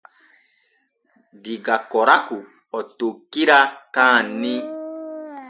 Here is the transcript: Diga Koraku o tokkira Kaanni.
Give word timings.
Diga 1.43 1.75
Koraku 1.91 2.39
o 2.77 2.79
tokkira 2.97 3.59
Kaanni. 3.95 4.55